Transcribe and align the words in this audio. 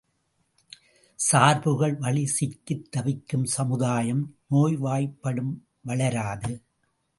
சார்புகள் 1.31 1.97
வழி 1.97 2.25
சிக்கித் 2.25 2.91
தவிக்கும் 2.91 3.45
சமுதாயம் 3.45 4.35
நோய்வாய்ப்படும், 4.51 5.53
வளராது. 5.81 6.61